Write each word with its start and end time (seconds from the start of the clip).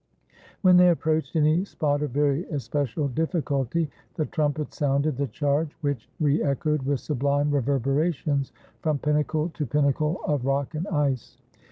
When 0.63 0.77
they 0.77 0.89
approached 0.89 1.35
any 1.35 1.63
spot 1.63 2.01
of 2.01 2.09
very 2.09 2.45
especial 2.47 3.07
difi&culty, 3.07 3.87
the 4.15 4.25
trumpets 4.25 4.75
sounded 4.79 5.15
the 5.15 5.27
charge, 5.27 5.77
which 5.81 6.09
re 6.19 6.41
echoed, 6.41 6.81
with 6.81 6.99
sublime 6.99 7.51
reverberations, 7.51 8.51
from 8.79 8.97
pinnacle 8.97 9.49
to 9.49 9.65
pinnacle 9.67 10.19
of 10.25 10.43
rock 10.43 10.73
and 10.73 10.87
ice. 10.87 11.37